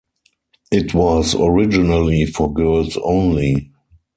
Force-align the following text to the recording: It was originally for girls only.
It 0.71 0.95
was 0.95 1.35
originally 1.35 2.25
for 2.25 2.51
girls 2.51 2.97
only. 3.03 3.69